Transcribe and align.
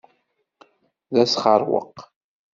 D 1.13 1.15
asxeṛweq. 1.23 1.95